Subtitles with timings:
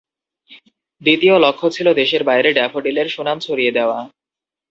[1.01, 3.99] দ্বিতীয় লক্ষ্য ছিল দেশের বাইরে ড্যাফোডিলের সুনাম ছড়িয়ে দেওয়া।